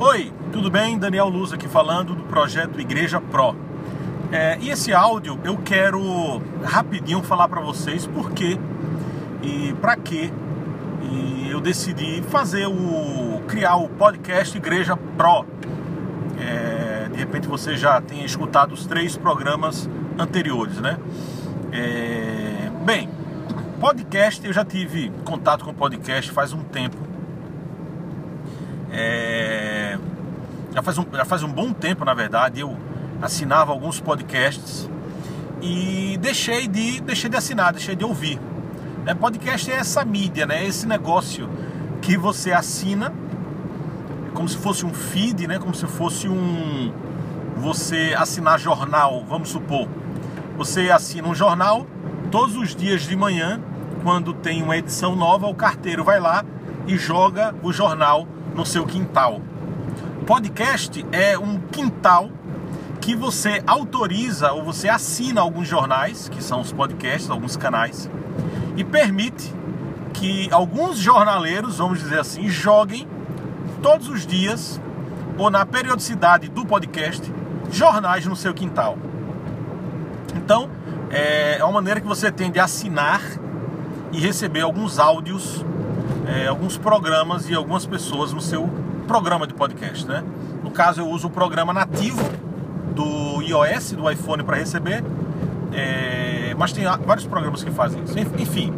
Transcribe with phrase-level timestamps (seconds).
[0.00, 0.96] Oi, tudo bem?
[0.96, 3.56] Daniel Luz aqui falando do projeto Igreja Pro.
[4.30, 8.56] É, e esse áudio eu quero rapidinho falar para vocês por quê
[9.42, 10.30] e para quê
[11.02, 15.44] e eu decidi fazer o criar o podcast Igreja Pro.
[16.38, 20.96] É, de repente você já tenha escutado os três programas anteriores, né?
[21.72, 23.10] É, bem,
[23.80, 27.08] podcast eu já tive contato com podcast faz um tempo.
[28.90, 29.47] É,
[30.74, 32.76] já, faz um, já faz um bom tempo, na verdade, eu
[33.20, 34.88] assinava alguns podcasts
[35.60, 38.40] e deixei de, deixei de assinar, deixei de ouvir.
[39.04, 39.14] Né?
[39.14, 40.64] Podcast é essa mídia, né?
[40.64, 41.48] esse negócio
[42.00, 43.12] que você assina
[44.34, 45.58] como se fosse um feed, né?
[45.58, 46.92] como se fosse um.
[47.56, 49.88] Você assinar jornal, vamos supor.
[50.56, 51.86] Você assina um jornal
[52.30, 53.60] todos os dias de manhã,
[54.04, 56.44] quando tem uma edição nova, o carteiro vai lá
[56.86, 59.40] e joga o jornal no seu quintal.
[60.28, 62.28] Podcast é um quintal
[63.00, 68.10] que você autoriza ou você assina alguns jornais, que são os podcasts, alguns canais,
[68.76, 69.50] e permite
[70.12, 73.08] que alguns jornaleiros, vamos dizer assim, joguem
[73.82, 74.78] todos os dias
[75.38, 77.32] ou na periodicidade do podcast
[77.72, 78.98] jornais no seu quintal.
[80.36, 80.68] Então,
[81.08, 83.22] é uma maneira que você tem de assinar
[84.12, 85.64] e receber alguns áudios,
[86.26, 88.68] é, alguns programas e algumas pessoas no seu
[89.08, 90.22] programa de podcast, né?
[90.62, 92.22] No caso, eu uso o programa nativo
[92.94, 95.02] do iOS, do iPhone para receber,
[95.72, 98.18] é, mas tem vários programas que fazem isso.
[98.38, 98.72] Enfim,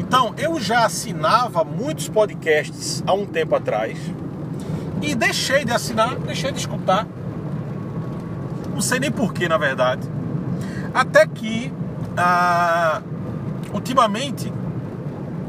[0.00, 3.98] então eu já assinava muitos podcasts há um tempo atrás
[5.00, 7.06] e deixei de assinar, deixei de escutar.
[8.74, 10.08] Não sei nem porquê, na verdade.
[10.92, 11.72] Até que,
[12.16, 13.00] ah,
[13.72, 14.52] ultimamente,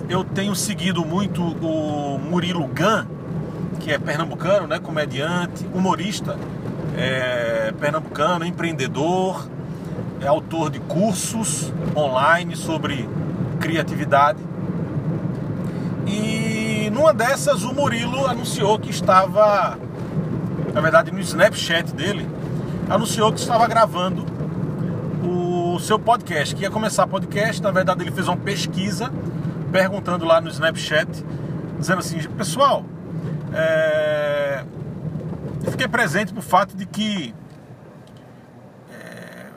[0.07, 3.05] eu tenho seguido muito o Murilo Gun,
[3.83, 6.37] que é pernambucano, né, comediante, humorista,
[6.97, 9.45] é, pernambucano, empreendedor,
[10.21, 13.07] é autor de cursos online sobre
[13.59, 14.39] criatividade.
[16.07, 19.77] E numa dessas o Murilo anunciou que estava,
[20.73, 22.25] na verdade no Snapchat dele,
[22.89, 24.25] anunciou que estava gravando
[25.21, 27.61] o seu podcast, que ia começar podcast.
[27.61, 29.11] Na verdade ele fez uma pesquisa
[29.73, 31.25] perguntando lá no Snapchat,
[31.79, 32.85] dizendo assim, pessoal,
[33.53, 34.63] é...
[35.69, 37.33] Fiquei presente por fato de que
[38.91, 39.47] é...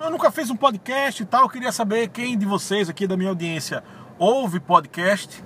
[0.00, 1.42] eu nunca fiz um podcast e tal.
[1.42, 3.82] Eu queria saber quem de vocês aqui da minha audiência
[4.18, 5.42] ouve podcast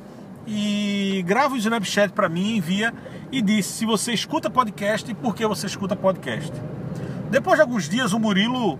[0.46, 2.92] e grava o Snapchat para mim, envia
[3.30, 6.52] e diz se você escuta podcast e por que você escuta podcast.
[7.30, 8.78] Depois de alguns dias, o Murilo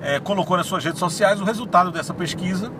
[0.00, 2.70] é, colocou nas suas redes sociais o resultado dessa pesquisa,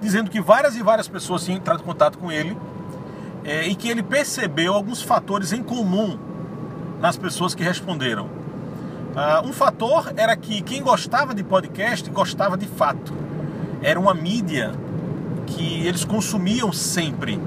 [0.00, 2.56] dizendo que várias e várias pessoas tinham entrado em contato com ele
[3.44, 6.18] é, e que ele percebeu alguns fatores em comum
[7.00, 8.26] nas pessoas que responderam.
[8.26, 13.12] Uh, um fator era que quem gostava de podcast gostava de fato.
[13.82, 14.72] Era uma mídia
[15.46, 17.40] que eles consumiam sempre.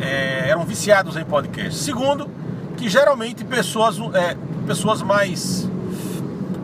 [0.00, 1.74] É, eram viciados em podcast.
[1.74, 2.28] Segundo,
[2.76, 5.68] que geralmente pessoas, é, pessoas mais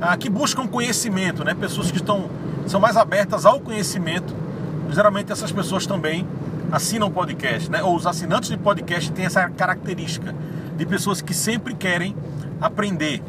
[0.00, 1.54] ah, que buscam conhecimento, né?
[1.54, 2.30] pessoas que estão,
[2.66, 4.34] são mais abertas ao conhecimento,
[4.90, 6.26] geralmente essas pessoas também
[6.71, 7.82] assinam podcast, né?
[7.82, 10.34] Ou os assinantes de podcast têm essa característica
[10.77, 12.15] de pessoas que sempre querem
[12.60, 13.22] aprender.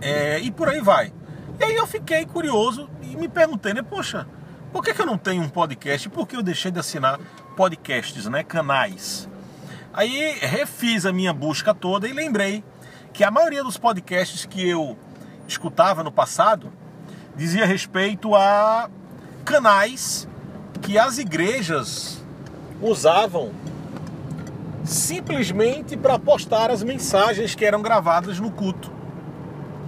[0.00, 1.12] É, e por aí vai.
[1.58, 3.82] E aí eu fiquei curioso e me perguntei, né?
[3.82, 4.26] Poxa,
[4.72, 6.08] por que, que eu não tenho um podcast?
[6.08, 7.18] Por que eu deixei de assinar
[7.56, 8.42] podcasts, né?
[8.42, 9.28] Canais.
[9.92, 12.64] Aí refiz a minha busca toda e lembrei
[13.12, 14.98] que a maioria dos podcasts que eu
[15.46, 16.72] escutava no passado
[17.36, 18.90] dizia respeito a
[19.44, 20.28] canais
[20.84, 22.22] que as igrejas
[22.80, 23.52] usavam
[24.84, 28.92] simplesmente para postar as mensagens que eram gravadas no culto.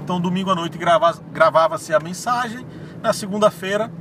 [0.03, 2.67] Então, domingo à noite gravava-se a mensagem,
[3.03, 3.93] na segunda-feira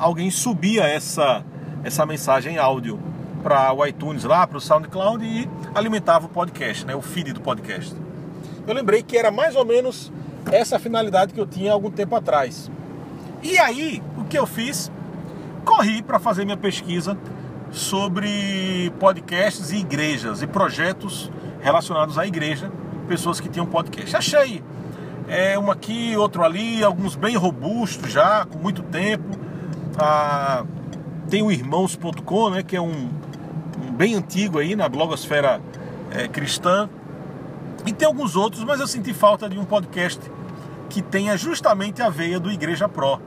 [0.00, 1.42] alguém subia essa,
[1.82, 3.00] essa mensagem em áudio
[3.42, 7.40] para o iTunes lá, para o SoundCloud e alimentava o podcast, né, o feed do
[7.40, 7.94] podcast.
[8.66, 10.12] Eu lembrei que era mais ou menos
[10.52, 12.70] essa finalidade que eu tinha algum tempo atrás.
[13.42, 14.90] E aí, o que eu fiz?
[15.64, 17.18] Corri para fazer minha pesquisa
[17.70, 21.30] sobre podcasts e igrejas e projetos
[21.60, 22.70] relacionados à igreja,
[23.08, 24.14] pessoas que tinham podcast.
[24.16, 24.62] Achei
[25.26, 29.38] é, um aqui, outro ali, alguns bem robustos já, com muito tempo.
[29.98, 30.64] Ah,
[31.28, 33.08] tem o irmãos.com, né, que é um,
[33.82, 35.60] um, bem antigo aí na blogosfera
[36.10, 36.88] é, cristã.
[37.86, 40.20] E tem alguns outros, mas eu senti falta de um podcast
[40.88, 43.20] que tenha justamente a veia do Igreja Pro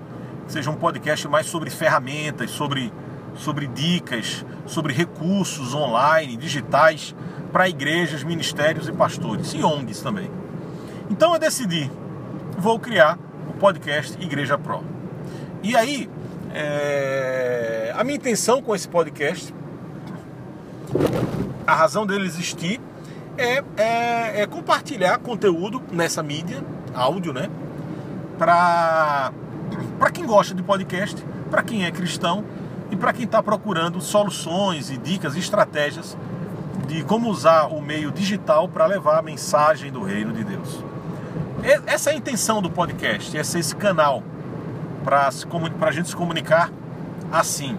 [0.48, 2.92] seja um podcast mais sobre ferramentas, sobre,
[3.36, 7.16] sobre dicas, sobre recursos online, digitais
[7.52, 10.30] para igrejas, ministérios e pastores e ONGs também.
[11.10, 11.90] Então eu decidi,
[12.58, 13.18] vou criar
[13.50, 14.84] o podcast Igreja Pro.
[15.64, 16.10] E aí,
[16.54, 17.94] é...
[17.96, 19.54] a minha intenção com esse podcast,
[21.66, 22.80] a razão dele existir,
[23.38, 26.64] é, é, é compartilhar conteúdo nessa mídia,
[26.94, 27.50] áudio, né?
[28.38, 29.32] Para
[30.12, 32.44] quem gosta de podcast, para quem é cristão
[32.92, 36.18] e para quem está procurando soluções e dicas e estratégias
[36.88, 40.84] de como usar o meio digital para levar a mensagem do reino de Deus.
[41.86, 44.24] Essa é a intenção do podcast, esse é esse canal
[45.04, 45.30] para
[45.88, 46.72] a gente se comunicar
[47.32, 47.78] assim.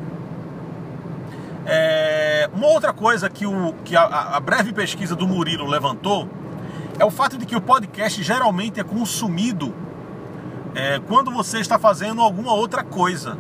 [1.64, 6.28] É, uma outra coisa que, o, que a, a, breve pesquisa do Murilo levantou
[6.98, 9.74] é o fato de que o podcast geralmente é consumido
[10.78, 13.36] é, quando você está fazendo alguma outra coisa.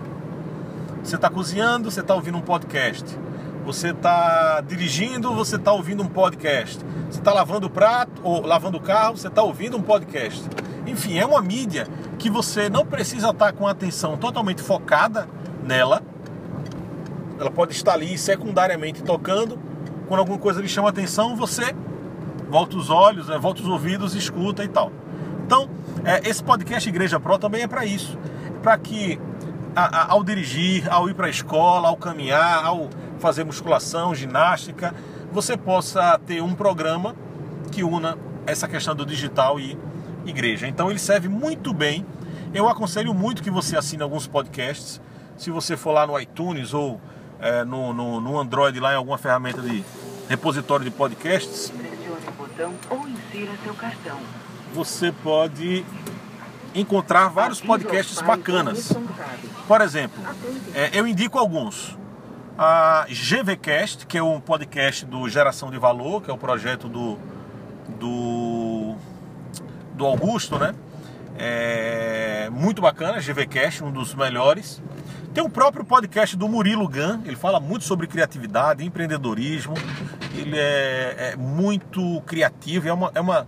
[1.04, 3.16] Você está cozinhando, você está ouvindo um podcast.
[3.64, 6.84] Você está dirigindo, você está ouvindo um podcast.
[7.08, 10.42] Você está lavando o prato ou lavando o carro, você está ouvindo um podcast.
[10.84, 11.86] Enfim, é uma mídia
[12.18, 15.28] que você não precisa estar tá com a atenção totalmente focada
[15.62, 16.02] nela.
[17.38, 19.56] Ela pode estar ali secundariamente tocando.
[20.08, 21.72] Quando alguma coisa lhe chama a atenção, você
[22.50, 24.90] volta os olhos, né, volta os ouvidos, escuta e tal.
[25.48, 25.66] Então,
[26.04, 28.18] é, esse podcast Igreja Pro também é para isso.
[28.62, 29.18] Para que
[29.74, 34.94] a, a, ao dirigir, ao ir para a escola, ao caminhar, ao fazer musculação, ginástica,
[35.32, 37.16] você possa ter um programa
[37.72, 39.78] que una essa questão do digital e
[40.26, 40.68] igreja.
[40.68, 42.04] Então ele serve muito bem.
[42.52, 45.00] Eu aconselho muito que você assine alguns podcasts.
[45.38, 47.00] Se você for lá no iTunes ou
[47.40, 49.82] é, no, no, no, Android, lá em alguma ferramenta de
[50.28, 51.70] repositório de podcasts.
[51.70, 54.18] Pressione o botão ou insira seu cartão.
[54.74, 55.84] Você pode
[56.74, 58.92] encontrar vários podcasts bacanas.
[59.66, 60.22] Por exemplo,
[60.74, 61.96] é, eu indico alguns.
[62.56, 67.16] A GVCast, que é um podcast do Geração de Valor, que é o projeto do,
[68.00, 68.96] do,
[69.94, 70.74] do Augusto, né?
[71.38, 74.82] É muito bacana, GVCast, um dos melhores.
[75.32, 79.74] Tem o próprio podcast do Murilo Gun, ele fala muito sobre criatividade, empreendedorismo.
[80.34, 83.46] Ele é, é muito criativo, é uma, é uma,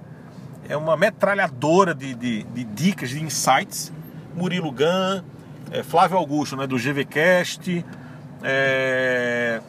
[0.70, 3.92] é uma metralhadora de, de, de dicas, de insights.
[4.36, 5.22] Murilo Gun,
[5.72, 7.84] é, Flávio Augusto, né, do GVCast.
[8.40, 9.60] É...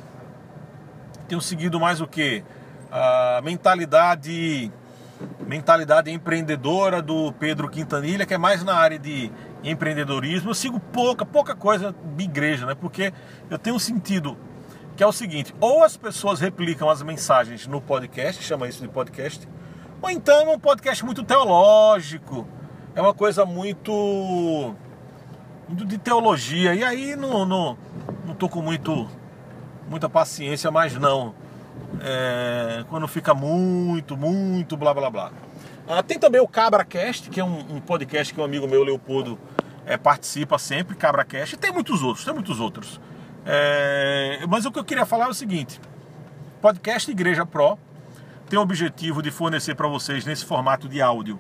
[1.28, 2.44] Tenho seguido mais o que?
[2.92, 4.72] A mentalidade
[5.46, 9.32] mentalidade empreendedora do Pedro Quintanilha, que é mais na área de
[9.64, 10.52] empreendedorismo.
[10.52, 12.76] Eu sigo pouca, pouca coisa de igreja, né?
[12.76, 13.12] Porque
[13.50, 14.38] eu tenho sentido
[14.96, 18.88] que é o seguinte: ou as pessoas replicam as mensagens no podcast, chama isso de
[18.88, 19.48] podcast,
[20.02, 22.48] ou então é um podcast muito teológico,
[22.96, 24.76] é uma coisa muito
[25.72, 26.76] muito de teologia.
[26.76, 27.78] E aí não, não,
[28.26, 29.08] não tô com muito,
[29.88, 31.34] muita paciência mais não.
[32.02, 35.32] É, quando fica muito, muito blá blá blá.
[35.88, 39.38] Ah, tem também o CabraCast, que é um, um, podcast que um amigo meu, Leopoldo,
[39.86, 41.56] é, participa sempre, CabraCast.
[41.56, 43.00] E tem muitos outros, tem muitos outros.
[43.46, 45.80] É, mas o que eu queria falar é o seguinte:
[46.62, 47.78] podcast Igreja Pro
[48.52, 51.40] tem o objetivo de fornecer para vocês, nesse formato de áudio,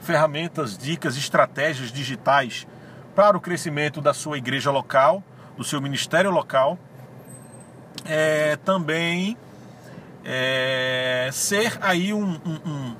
[0.00, 2.66] ferramentas, dicas, estratégias digitais
[3.14, 5.24] para o crescimento da sua igreja local,
[5.56, 6.78] do seu ministério local,
[8.04, 9.34] é, também
[10.26, 12.96] é, ser aí um, um,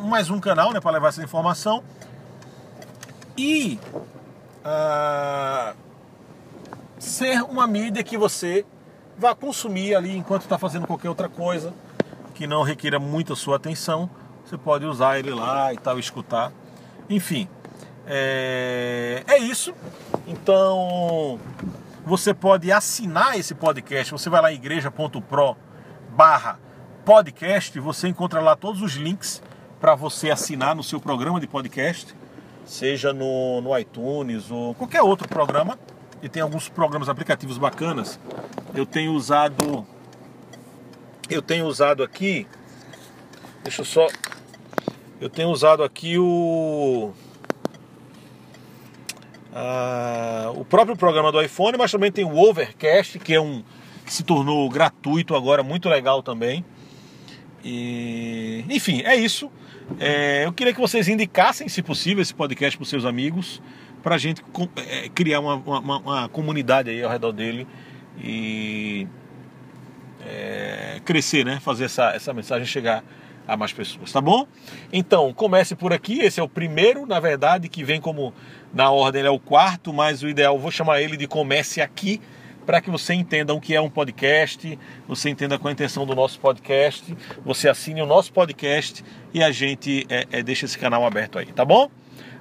[0.00, 1.84] um, mais um canal né, para levar essa informação
[3.36, 3.78] e
[4.64, 5.76] uh,
[6.98, 8.64] ser uma mídia que você
[9.18, 11.74] vá consumir ali enquanto está fazendo qualquer outra coisa
[12.32, 14.08] que não requira muita sua atenção.
[14.44, 16.52] Você pode usar ele lá e tal, escutar.
[17.08, 17.48] Enfim,
[18.06, 19.74] é, é isso.
[20.26, 21.38] Então
[22.04, 24.12] você pode assinar esse podcast.
[24.12, 25.56] Você vai lá em igreja.pro
[26.10, 26.58] barra
[27.04, 29.42] podcast, você encontra lá todos os links
[29.80, 32.14] para você assinar no seu programa de podcast,
[32.64, 35.78] seja no, no iTunes ou qualquer outro programa.
[36.22, 38.18] E tem alguns programas aplicativos bacanas.
[38.74, 39.84] Eu tenho usado.
[41.28, 42.46] Eu tenho usado aqui.
[43.62, 44.06] Deixa eu só.
[45.20, 47.12] Eu tenho usado aqui o
[49.52, 53.62] uh, o próprio programa do iPhone, mas também tem o Overcast, que é um
[54.04, 56.64] que se tornou gratuito agora, muito legal também.
[57.64, 59.50] E, enfim, é isso.
[60.00, 63.62] É, eu queria que vocês indicassem, se possível, esse podcast para os seus amigos,
[64.02, 64.42] para a gente
[64.76, 67.66] é, criar uma, uma, uma, comunidade aí ao redor dele
[68.18, 69.06] e
[70.26, 71.58] é, crescer, né?
[71.60, 73.04] Fazer essa, essa mensagem chegar
[73.46, 74.46] a mais pessoas, tá bom?
[74.92, 76.20] Então, comece por aqui.
[76.20, 78.32] Esse é o primeiro, na verdade, que vem como
[78.72, 82.20] na ordem, ele é o quarto, mas o ideal, vou chamar ele de comece aqui,
[82.64, 86.14] para que você entenda o que é um podcast, você entenda qual a intenção do
[86.14, 91.04] nosso podcast, você assine o nosso podcast e a gente é, é, deixa esse canal
[91.04, 91.90] aberto aí, tá bom?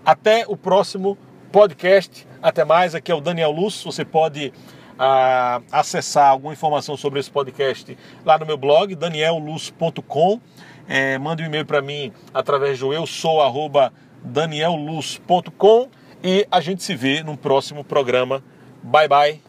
[0.05, 1.17] Até o próximo
[1.51, 2.27] podcast.
[2.41, 2.95] Até mais.
[2.95, 3.83] Aqui é o Daniel Luz.
[3.83, 4.51] Você pode
[4.97, 10.39] ah, acessar alguma informação sobre esse podcast lá no meu blog, danielluz.com.
[10.87, 13.93] É, mande um e-mail para mim através do eu sou arroba
[14.23, 15.89] danielluz.com
[16.23, 18.43] e a gente se vê no próximo programa.
[18.83, 19.41] Bye bye,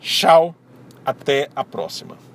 [0.00, 0.54] tchau,
[1.04, 2.29] até a próxima.